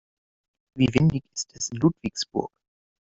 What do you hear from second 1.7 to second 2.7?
Ludwigsburg?